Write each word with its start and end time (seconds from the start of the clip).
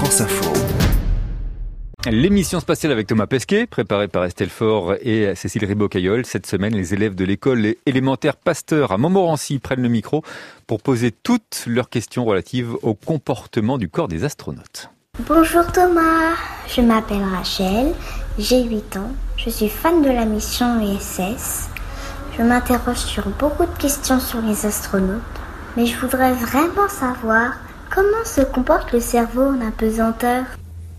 France 0.00 0.22
Info. 0.22 0.50
L'émission 2.10 2.58
spatiale 2.58 2.90
avec 2.90 3.06
Thomas 3.06 3.26
Pesquet, 3.26 3.66
préparée 3.66 4.08
par 4.08 4.24
Estelle 4.24 4.48
Faure 4.48 4.94
et 5.02 5.34
Cécile 5.34 5.66
Ribot-Caillol. 5.66 6.24
Cette 6.24 6.46
semaine, 6.46 6.74
les 6.74 6.94
élèves 6.94 7.14
de 7.14 7.26
l'école 7.26 7.74
élémentaire 7.84 8.36
Pasteur 8.36 8.92
à 8.92 8.96
Montmorency 8.96 9.58
prennent 9.58 9.82
le 9.82 9.90
micro 9.90 10.22
pour 10.66 10.80
poser 10.80 11.10
toutes 11.10 11.64
leurs 11.66 11.90
questions 11.90 12.24
relatives 12.24 12.76
au 12.80 12.94
comportement 12.94 13.76
du 13.76 13.90
corps 13.90 14.08
des 14.08 14.24
astronautes. 14.24 14.88
Bonjour 15.28 15.66
Thomas, 15.70 16.32
je 16.66 16.80
m'appelle 16.80 17.22
Rachel, 17.22 17.92
j'ai 18.38 18.62
8 18.62 18.96
ans, 18.96 19.12
je 19.36 19.50
suis 19.50 19.68
fan 19.68 20.00
de 20.00 20.08
la 20.08 20.24
mission 20.24 20.80
ISS. 20.80 21.68
Je 22.38 22.42
m'interroge 22.42 22.96
sur 22.96 23.28
beaucoup 23.38 23.66
de 23.66 23.78
questions 23.78 24.18
sur 24.18 24.40
les 24.40 24.64
astronautes, 24.64 25.20
mais 25.76 25.84
je 25.84 25.98
voudrais 25.98 26.32
vraiment 26.32 26.88
savoir 26.88 27.52
comment 27.90 28.24
se 28.24 28.40
comporte 28.42 28.92
le 28.92 29.00
cerveau 29.00 29.42
en 29.42 29.60
apesanteur. 29.66 30.44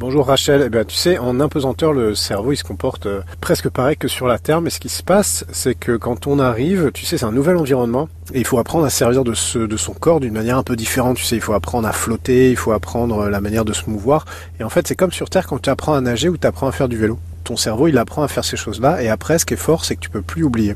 Bonjour 0.00 0.26
Rachel, 0.26 0.62
eh 0.66 0.68
bien, 0.68 0.84
tu 0.84 0.96
sais, 0.96 1.18
en 1.18 1.38
impesanteur, 1.38 1.92
le 1.92 2.16
cerveau 2.16 2.50
il 2.52 2.56
se 2.56 2.64
comporte 2.64 3.06
euh, 3.06 3.22
presque 3.40 3.68
pareil 3.68 3.96
que 3.96 4.08
sur 4.08 4.26
la 4.26 4.40
Terre, 4.40 4.60
mais 4.60 4.70
ce 4.70 4.80
qui 4.80 4.88
se 4.88 5.04
passe, 5.04 5.46
c'est 5.52 5.76
que 5.76 5.96
quand 5.96 6.26
on 6.26 6.40
arrive, 6.40 6.90
tu 6.92 7.06
sais, 7.06 7.16
c'est 7.16 7.24
un 7.24 7.32
nouvel 7.32 7.56
environnement, 7.56 8.08
et 8.32 8.40
il 8.40 8.44
faut 8.44 8.58
apprendre 8.58 8.84
à 8.84 8.90
servir 8.90 9.22
de, 9.22 9.34
ce, 9.34 9.60
de 9.60 9.76
son 9.76 9.94
corps 9.94 10.18
d'une 10.18 10.34
manière 10.34 10.58
un 10.58 10.64
peu 10.64 10.74
différente, 10.74 11.16
tu 11.16 11.22
sais, 11.22 11.36
il 11.36 11.40
faut 11.40 11.52
apprendre 11.52 11.86
à 11.86 11.92
flotter, 11.92 12.50
il 12.50 12.56
faut 12.56 12.72
apprendre 12.72 13.20
euh, 13.20 13.30
la 13.30 13.40
manière 13.40 13.64
de 13.64 13.72
se 13.72 13.88
mouvoir, 13.88 14.24
et 14.58 14.64
en 14.64 14.68
fait 14.68 14.88
c'est 14.88 14.96
comme 14.96 15.12
sur 15.12 15.30
Terre 15.30 15.46
quand 15.46 15.62
tu 15.62 15.70
apprends 15.70 15.94
à 15.94 16.00
nager 16.00 16.28
ou 16.28 16.36
tu 16.36 16.46
apprends 16.46 16.66
à 16.66 16.72
faire 16.72 16.88
du 16.88 16.98
vélo. 16.98 17.18
Ton 17.44 17.56
cerveau 17.56 17.86
il 17.86 17.96
apprend 17.96 18.24
à 18.24 18.28
faire 18.28 18.44
ces 18.44 18.56
choses-là, 18.56 19.00
et 19.00 19.08
après 19.08 19.38
ce 19.38 19.46
qui 19.46 19.54
est 19.54 19.58
fort, 19.58 19.84
c'est 19.84 19.94
que 19.94 20.00
tu 20.00 20.10
peux 20.10 20.22
plus 20.22 20.42
oublier. 20.42 20.74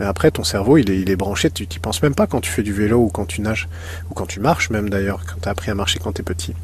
Après, 0.00 0.30
ton 0.30 0.44
cerveau, 0.44 0.78
il 0.78 0.90
est, 0.90 1.00
il 1.00 1.10
est 1.10 1.16
branché, 1.16 1.50
tu 1.50 1.66
t'y 1.66 1.78
penses 1.78 2.02
même 2.02 2.14
pas 2.14 2.26
quand 2.26 2.40
tu 2.40 2.50
fais 2.50 2.62
du 2.62 2.72
vélo 2.72 2.98
ou 2.98 3.08
quand 3.08 3.26
tu 3.26 3.40
nages, 3.40 3.68
ou 4.10 4.14
quand 4.14 4.26
tu 4.26 4.40
marches 4.40 4.70
même 4.70 4.88
d'ailleurs, 4.88 5.20
quand 5.26 5.40
tu 5.40 5.48
as 5.48 5.52
appris 5.52 5.70
à 5.70 5.74
marcher 5.74 5.98
quand 5.98 6.12
tu 6.12 6.22
es 6.22 6.24
petit. 6.24 6.54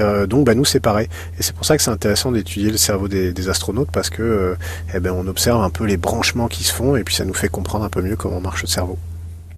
Euh, 0.00 0.26
donc 0.26 0.44
bah, 0.44 0.54
nous 0.54 0.64
c'est 0.64 0.84
et 0.86 1.08
c'est 1.40 1.54
pour 1.54 1.64
ça 1.64 1.76
que 1.76 1.82
c'est 1.82 1.90
intéressant 1.90 2.30
d'étudier 2.30 2.70
le 2.70 2.76
cerveau 2.76 3.08
des, 3.08 3.48
astronautes 3.48 3.90
parce 3.90 4.10
que 4.10 4.22
euh, 4.22 4.54
eh 4.94 5.00
ben, 5.00 5.12
on 5.12 5.26
observe 5.26 5.62
un 5.62 5.70
peu 5.70 5.84
les 5.84 5.96
branchements 5.96 6.48
qui 6.48 6.64
se 6.64 6.72
font 6.74 6.96
et 6.96 7.04
puis 7.04 7.14
ça 7.14 7.24
nous 7.24 7.32
fait 7.32 7.48
comprendre 7.48 7.84
un 7.84 7.88
peu 7.88 8.02
mieux 8.02 8.16
comment 8.16 8.40
marche 8.40 8.62
le 8.62 8.68
cerveau. 8.68 8.98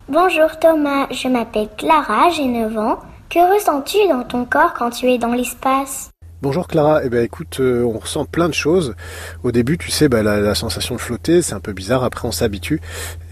Bonjour 0.08 0.58
Thomas, 0.60 1.06
je 1.10 1.28
m'appelle 1.28 1.68
Clara, 1.76 2.30
j'ai 2.30 2.46
9 2.46 2.78
ans. 2.78 2.98
Que 3.28 3.54
ressens-tu 3.54 3.98
dans 4.08 4.22
ton 4.22 4.44
corps 4.44 4.72
quand 4.74 4.90
tu 4.90 5.10
es 5.10 5.18
dans 5.18 5.32
l'espace? 5.34 6.10
Bonjour 6.40 6.68
Clara, 6.68 7.00
eh 7.02 7.08
ben 7.08 7.24
écoute, 7.24 7.56
euh, 7.58 7.82
on 7.82 7.98
ressent 7.98 8.24
plein 8.24 8.48
de 8.48 8.54
choses. 8.54 8.94
Au 9.42 9.50
début, 9.50 9.76
tu 9.76 9.90
sais, 9.90 10.08
bah, 10.08 10.22
la, 10.22 10.54
sensation 10.54 10.94
de 10.94 11.00
flotter, 11.00 11.42
c'est 11.42 11.54
un 11.54 11.58
peu 11.60 11.72
bizarre. 11.72 12.04
Après, 12.04 12.28
on 12.28 12.30
s'habitue. 12.30 12.80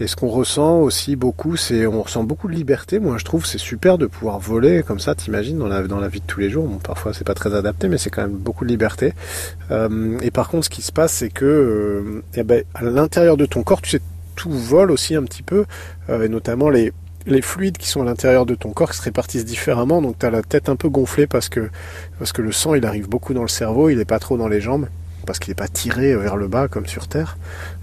Et 0.01 0.07
ce 0.07 0.17
qu'on 0.17 0.27
ressent 0.27 0.79
aussi 0.79 1.15
beaucoup, 1.15 1.55
c'est 1.55 1.87
on 1.87 2.01
ressent 2.01 2.25
beaucoup 2.25 2.49
de 2.49 2.53
liberté. 2.53 2.99
Moi, 2.99 3.17
je 3.17 3.23
trouve 3.23 3.45
c'est 3.45 3.59
super 3.59 3.97
de 3.97 4.07
pouvoir 4.07 4.39
voler 4.39 4.83
comme 4.83 4.99
ça. 4.99 5.15
T'imagines 5.15 5.57
dans 5.57 5.69
la 5.69 5.83
dans 5.83 6.01
la 6.01 6.09
vie 6.09 6.19
de 6.19 6.25
tous 6.25 6.41
les 6.41 6.49
jours. 6.49 6.67
Bon, 6.67 6.79
parfois, 6.79 7.13
c'est 7.13 7.25
pas 7.25 7.33
très 7.33 7.55
adapté, 7.55 7.87
mais 7.87 7.97
c'est 7.97 8.09
quand 8.09 8.23
même 8.23 8.35
beaucoup 8.35 8.65
de 8.65 8.69
liberté. 8.69 9.13
Euh, 9.71 10.17
et 10.21 10.29
par 10.29 10.49
contre, 10.49 10.65
ce 10.65 10.69
qui 10.69 10.81
se 10.81 10.91
passe, 10.91 11.13
c'est 11.13 11.29
que 11.29 11.45
euh, 11.45 12.23
eh 12.35 12.43
ben, 12.43 12.65
à 12.75 12.83
l'intérieur 12.83 13.37
de 13.37 13.45
ton 13.45 13.63
corps, 13.63 13.81
tu 13.81 13.91
sais, 13.91 14.01
tout 14.35 14.51
vole 14.51 14.91
aussi 14.91 15.15
un 15.15 15.23
petit 15.23 15.43
peu, 15.43 15.65
et 16.09 16.27
notamment 16.27 16.69
les 16.69 16.91
les 17.27 17.41
fluides 17.41 17.77
qui 17.77 17.87
sont 17.87 18.01
à 18.01 18.05
l'intérieur 18.05 18.45
de 18.45 18.55
ton 18.55 18.71
corps 18.71 18.93
se 18.93 19.01
répartissent 19.01 19.45
différemment. 19.45 20.01
Donc 20.01 20.17
tu 20.17 20.25
as 20.25 20.31
la 20.31 20.41
tête 20.41 20.69
un 20.69 20.75
peu 20.75 20.89
gonflée 20.89 21.27
parce 21.27 21.49
que, 21.49 21.69
le 22.37 22.51
sang 22.51 22.73
il 22.73 22.85
arrive 22.85 23.07
beaucoup 23.07 23.33
dans 23.33 23.41
le 23.41 23.47
cerveau, 23.47 23.89
il 23.89 23.97
n'est 23.97 24.05
pas 24.05 24.19
trop 24.19 24.37
dans 24.37 24.47
les 24.47 24.61
jambes 24.61 24.87
parce 25.25 25.39
qu'il 25.39 25.51
n'est 25.51 25.55
pas 25.55 25.67
tiré 25.67 26.15
vers 26.15 26.37
le 26.37 26.47
bas 26.47 26.69
comme 26.69 26.85
sur 26.85 27.09
Terre. 27.09 27.37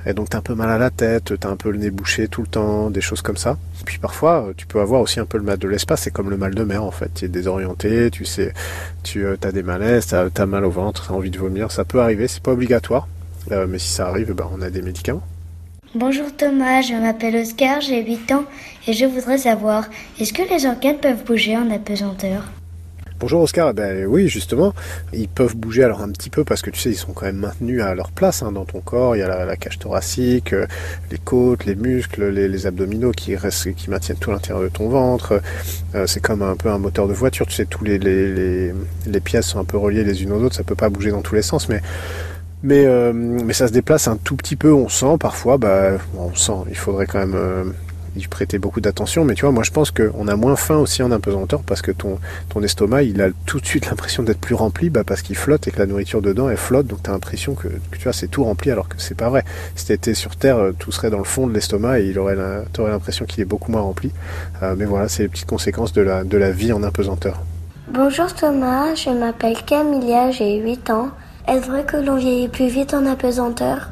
Et 0.06 0.14
donc 0.14 0.30
tu 0.30 0.36
as 0.36 0.38
un 0.38 0.42
peu 0.42 0.54
mal 0.54 0.70
à 0.70 0.78
la 0.78 0.90
tête, 0.90 1.38
tu 1.38 1.46
as 1.46 1.50
un 1.50 1.56
peu 1.56 1.70
le 1.70 1.76
nez 1.76 1.90
bouché 1.90 2.26
tout 2.26 2.40
le 2.40 2.48
temps, 2.48 2.88
des 2.88 3.02
choses 3.02 3.20
comme 3.20 3.36
ça. 3.36 3.58
Et 3.82 3.84
puis 3.84 3.98
parfois, 3.98 4.48
tu 4.56 4.66
peux 4.66 4.80
avoir 4.80 5.02
aussi 5.02 5.20
un 5.20 5.26
peu 5.26 5.36
le 5.36 5.44
mal 5.44 5.58
de 5.58 5.68
l'espace, 5.68 6.02
c'est 6.02 6.10
comme 6.10 6.30
le 6.30 6.38
mal 6.38 6.54
de 6.54 6.64
mer 6.64 6.82
en 6.82 6.90
fait. 6.90 7.10
Tu 7.14 7.26
es 7.26 7.28
désorienté, 7.28 8.10
tu 8.10 8.24
sais, 8.24 8.54
tu 9.02 9.26
euh, 9.26 9.36
as 9.42 9.52
des 9.52 9.62
malaises, 9.62 10.06
tu 10.06 10.14
as, 10.14 10.46
mal 10.46 10.64
au 10.64 10.70
ventre, 10.70 11.06
tu 11.06 11.12
as 11.12 11.14
envie 11.14 11.30
de 11.30 11.38
vomir, 11.38 11.70
ça 11.70 11.84
peut 11.84 12.00
arriver, 12.00 12.28
c'est 12.28 12.42
pas 12.42 12.52
obligatoire. 12.52 13.06
Euh, 13.52 13.66
mais 13.68 13.78
si 13.78 13.90
ça 13.90 14.08
arrive, 14.08 14.32
ben, 14.32 14.48
on 14.50 14.62
a 14.62 14.70
des 14.70 14.80
médicaments. 14.80 15.22
Bonjour 15.96 16.26
Thomas, 16.36 16.82
je 16.82 16.94
m'appelle 16.94 17.36
Oscar, 17.36 17.80
j'ai 17.80 18.04
8 18.04 18.32
ans 18.32 18.44
et 18.88 18.92
je 18.92 19.04
voudrais 19.04 19.38
savoir, 19.38 19.84
est-ce 20.18 20.32
que 20.32 20.42
les 20.42 20.66
organes 20.66 20.98
peuvent 20.98 21.22
bouger 21.24 21.56
en 21.56 21.70
apesanteur? 21.70 22.50
Bonjour 23.20 23.42
Oscar, 23.42 23.70
eh 23.70 23.74
ben 23.74 24.04
oui 24.06 24.26
justement, 24.26 24.74
ils 25.12 25.28
peuvent 25.28 25.54
bouger 25.54 25.84
alors 25.84 26.02
un 26.02 26.10
petit 26.10 26.30
peu 26.30 26.42
parce 26.42 26.62
que 26.62 26.70
tu 26.70 26.80
sais 26.80 26.90
ils 26.90 26.96
sont 26.96 27.12
quand 27.12 27.26
même 27.26 27.36
maintenus 27.36 27.80
à 27.80 27.94
leur 27.94 28.10
place 28.10 28.42
hein, 28.42 28.50
dans 28.50 28.64
ton 28.64 28.80
corps, 28.80 29.14
il 29.14 29.20
y 29.20 29.22
a 29.22 29.44
la, 29.44 29.56
cage 29.56 29.78
thoracique, 29.78 30.52
euh, 30.52 30.66
les 31.12 31.18
côtes, 31.18 31.64
les 31.64 31.76
muscles, 31.76 32.28
les, 32.28 32.66
abdominaux 32.66 33.12
qui 33.12 33.36
restent, 33.36 33.72
qui 33.74 33.88
maintiennent 33.88 34.18
tout 34.18 34.32
l'intérieur 34.32 34.64
de 34.64 34.68
ton 34.70 34.88
ventre, 34.88 35.40
euh, 35.94 36.08
c'est 36.08 36.20
comme 36.20 36.42
un 36.42 36.56
peu 36.56 36.70
un 36.70 36.78
moteur 36.78 37.06
de 37.06 37.12
voiture, 37.12 37.46
tu 37.46 37.54
sais 37.54 37.66
tous 37.66 37.84
les, 37.84 37.98
les, 38.00 38.72
les, 39.06 39.20
pièces 39.20 39.46
sont 39.46 39.60
un 39.60 39.64
peu 39.64 39.78
reliées 39.78 40.02
les 40.02 40.24
unes 40.24 40.32
aux 40.32 40.42
autres, 40.42 40.56
ça 40.56 40.64
peut 40.64 40.74
pas 40.74 40.88
bouger 40.88 41.12
dans 41.12 41.22
tous 41.22 41.36
les 41.36 41.42
sens 41.42 41.68
mais 41.68 41.82
mais, 42.64 42.86
euh, 42.86 43.12
mais 43.12 43.52
ça 43.52 43.68
se 43.68 43.72
déplace 43.72 44.08
un 44.08 44.16
tout 44.16 44.36
petit 44.36 44.56
peu, 44.56 44.72
on 44.72 44.88
sent 44.88 45.18
parfois, 45.20 45.58
bah, 45.58 45.98
on 46.16 46.34
sent, 46.34 46.64
il 46.70 46.76
faudrait 46.76 47.06
quand 47.06 47.18
même 47.18 47.34
euh, 47.36 47.64
y 48.16 48.26
prêter 48.26 48.58
beaucoup 48.58 48.80
d'attention. 48.80 49.22
Mais 49.26 49.34
tu 49.34 49.42
vois, 49.42 49.52
moi 49.52 49.62
je 49.64 49.70
pense 49.70 49.90
qu'on 49.90 50.26
a 50.28 50.34
moins 50.34 50.56
faim 50.56 50.78
aussi 50.78 51.02
en 51.02 51.12
impesanteur 51.12 51.62
parce 51.62 51.82
que 51.82 51.90
ton, 51.90 52.18
ton 52.48 52.62
estomac, 52.62 53.02
il 53.02 53.20
a 53.20 53.28
tout 53.44 53.60
de 53.60 53.66
suite 53.66 53.86
l'impression 53.90 54.22
d'être 54.22 54.40
plus 54.40 54.54
rempli 54.54 54.88
bah, 54.88 55.04
parce 55.04 55.20
qu'il 55.20 55.36
flotte 55.36 55.68
et 55.68 55.72
que 55.72 55.78
la 55.78 55.84
nourriture 55.84 56.22
dedans, 56.22 56.48
elle 56.48 56.56
flotte. 56.56 56.86
Donc 56.86 57.02
tu 57.02 57.10
as 57.10 57.12
l'impression 57.12 57.54
que, 57.54 57.68
tu 57.92 58.02
vois, 58.02 58.14
c'est 58.14 58.28
tout 58.28 58.44
rempli 58.44 58.70
alors 58.70 58.88
que 58.88 58.96
c'est 58.96 59.16
pas 59.16 59.28
vrai. 59.28 59.44
Si 59.76 59.98
tu 59.98 60.14
sur 60.14 60.34
Terre, 60.34 60.56
euh, 60.56 60.72
tout 60.72 60.90
serait 60.90 61.10
dans 61.10 61.18
le 61.18 61.24
fond 61.24 61.46
de 61.46 61.52
l'estomac 61.52 62.00
et 62.00 62.06
il 62.06 62.18
aurait 62.18 62.34
l'impression 62.34 63.26
qu'il 63.26 63.42
est 63.42 63.46
beaucoup 63.46 63.72
moins 63.72 63.82
rempli. 63.82 64.10
mais 64.78 64.86
voilà, 64.86 65.08
c'est 65.08 65.24
les 65.24 65.28
petites 65.28 65.48
conséquences 65.48 65.92
de 65.92 66.00
la, 66.00 66.24
de 66.24 66.38
la 66.38 66.50
vie 66.50 66.72
en 66.72 66.82
impesanteur. 66.82 67.42
Bonjour 67.88 68.32
Thomas, 68.32 68.94
je 68.94 69.10
m'appelle 69.10 69.56
Camilia, 69.66 70.30
j'ai 70.30 70.56
8 70.56 70.88
ans. 70.88 71.10
Est-ce 71.46 71.66
vrai 71.66 71.84
que 71.84 71.98
l'on 71.98 72.16
vieillit 72.16 72.48
plus 72.48 72.68
vite 72.68 72.94
en 72.94 73.04
apesanteur? 73.04 73.90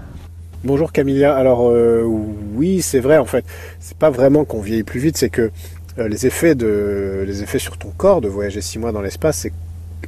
Bonjour 0.64 0.90
Camilla. 0.90 1.36
Alors 1.36 1.68
euh, 1.68 2.02
oui, 2.02 2.80
c'est 2.80 3.00
vrai 3.00 3.18
en 3.18 3.26
fait. 3.26 3.44
C'est 3.78 3.96
pas 3.96 4.08
vraiment 4.08 4.46
qu'on 4.46 4.62
vieillit 4.62 4.84
plus 4.84 5.00
vite, 5.00 5.18
c'est 5.18 5.28
que 5.28 5.50
euh, 5.98 6.08
les 6.08 6.26
effets 6.26 6.54
de 6.54 7.22
les 7.26 7.42
effets 7.42 7.58
sur 7.58 7.76
ton 7.76 7.90
corps 7.90 8.22
de 8.22 8.28
voyager 8.28 8.62
six 8.62 8.78
mois 8.78 8.90
dans 8.90 9.02
l'espace, 9.02 9.36
c'est 9.36 9.52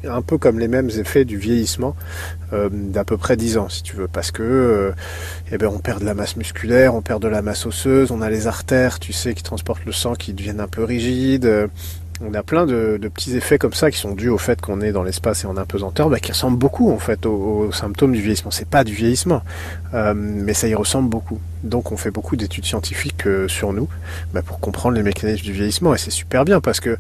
un 0.08 0.22
peu 0.22 0.38
comme 0.38 0.58
les 0.58 0.68
mêmes 0.68 0.88
effets 0.88 1.26
du 1.26 1.36
vieillissement 1.36 1.94
euh, 2.54 2.70
d'à 2.72 3.04
peu 3.04 3.18
près 3.18 3.36
10 3.36 3.58
ans 3.58 3.68
si 3.68 3.82
tu 3.82 3.94
veux 3.94 4.08
parce 4.08 4.30
que 4.30 4.92
eh 5.52 5.58
ben 5.58 5.68
on 5.68 5.80
perd 5.80 6.00
de 6.00 6.06
la 6.06 6.14
masse 6.14 6.36
musculaire, 6.36 6.94
on 6.94 7.02
perd 7.02 7.20
de 7.20 7.28
la 7.28 7.42
masse 7.42 7.66
osseuse, 7.66 8.10
on 8.10 8.22
a 8.22 8.30
les 8.30 8.46
artères, 8.46 8.98
tu 9.00 9.12
sais 9.12 9.34
qui 9.34 9.42
transportent 9.42 9.84
le 9.84 9.92
sang 9.92 10.14
qui 10.14 10.32
deviennent 10.32 10.60
un 10.60 10.68
peu 10.68 10.82
rigides, 10.82 11.68
on 12.20 12.32
a 12.34 12.42
plein 12.42 12.66
de, 12.66 12.98
petits 13.12 13.36
effets 13.36 13.58
comme 13.58 13.74
ça 13.74 13.90
qui 13.90 13.98
sont 13.98 14.14
dus 14.14 14.28
au 14.28 14.38
fait 14.38 14.60
qu'on 14.60 14.80
est 14.80 14.92
dans 14.92 15.02
l'espace 15.02 15.44
et 15.44 15.46
en 15.46 15.56
apesanteur, 15.56 16.08
bah, 16.08 16.20
qui 16.20 16.32
ressemblent 16.32 16.58
beaucoup 16.58 16.92
en 16.92 16.98
fait 16.98 17.26
aux, 17.26 17.72
symptômes 17.72 18.12
du 18.12 18.20
vieillissement. 18.20 18.50
C'est 18.50 18.68
pas 18.68 18.84
du 18.84 18.94
vieillissement, 18.94 19.42
euh, 19.94 20.14
mais 20.14 20.54
ça 20.54 20.68
y 20.68 20.74
ressemble 20.74 21.08
beaucoup. 21.08 21.40
Donc 21.64 21.92
on 21.92 21.96
fait 21.96 22.10
beaucoup 22.10 22.36
d'études 22.36 22.64
scientifiques 22.64 23.26
euh, 23.26 23.48
sur 23.48 23.72
nous 23.72 23.88
bah, 24.32 24.42
pour 24.42 24.60
comprendre 24.60 24.96
les 24.96 25.02
mécanismes 25.02 25.44
du 25.44 25.52
vieillissement 25.52 25.94
et 25.94 25.98
c'est 25.98 26.10
super 26.10 26.44
bien 26.44 26.60
parce 26.60 26.80
que 26.80 26.98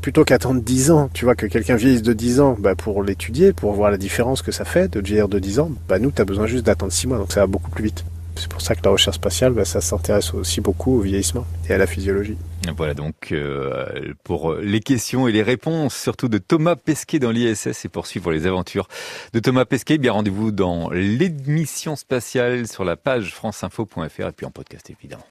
plutôt 0.00 0.24
qu'attendre 0.24 0.60
10 0.60 0.90
ans, 0.90 1.10
tu 1.12 1.24
vois, 1.24 1.34
que 1.34 1.46
quelqu'un 1.46 1.76
vieillisse 1.76 2.02
de 2.02 2.12
10 2.12 2.40
ans 2.40 2.56
bah, 2.58 2.74
pour 2.74 3.02
l'étudier, 3.02 3.52
pour 3.52 3.72
voir 3.72 3.90
la 3.90 3.96
différence 3.96 4.42
que 4.42 4.52
ça 4.52 4.64
fait 4.64 4.92
de 4.92 5.00
vieillir 5.00 5.28
de 5.28 5.38
10 5.38 5.60
ans, 5.60 5.70
bah, 5.88 5.98
nous, 5.98 6.10
tu 6.10 6.20
as 6.20 6.24
besoin 6.24 6.46
juste 6.46 6.66
d'attendre 6.66 6.92
6 6.92 7.06
mois, 7.06 7.18
donc 7.18 7.32
ça 7.32 7.40
va 7.40 7.46
beaucoup 7.46 7.70
plus 7.70 7.84
vite. 7.84 8.04
C'est 8.36 8.48
pour 8.48 8.60
ça 8.60 8.74
que 8.74 8.80
la 8.84 8.90
recherche 8.90 9.16
spatiale, 9.16 9.52
bah, 9.52 9.64
ça 9.64 9.80
s'intéresse 9.80 10.34
aussi 10.34 10.60
beaucoup 10.60 10.98
au 10.98 11.00
vieillissement 11.00 11.46
et 11.68 11.74
à 11.74 11.78
la 11.78 11.86
physiologie. 11.86 12.36
Voilà 12.76 12.94
donc 12.94 13.32
euh, 13.32 14.14
pour 14.24 14.54
les 14.54 14.80
questions 14.80 15.26
et 15.28 15.32
les 15.32 15.42
réponses, 15.42 15.94
surtout 15.94 16.28
de 16.28 16.38
Thomas 16.38 16.76
Pesquet 16.76 17.18
dans 17.18 17.30
l'ISS 17.30 17.84
et 17.84 17.88
poursuivre 17.88 18.30
les 18.30 18.46
aventures 18.46 18.88
de 19.32 19.40
Thomas 19.40 19.64
Pesquet. 19.64 19.98
Bien 19.98 20.12
rendez-vous 20.12 20.52
dans 20.52 20.90
l'émission 20.90 21.96
spatiale 21.96 22.68
sur 22.68 22.84
la 22.84 22.96
page 22.96 23.34
franceinfo.fr 23.34 24.28
et 24.28 24.32
puis 24.32 24.46
en 24.46 24.50
podcast 24.50 24.90
évidemment. 24.90 25.20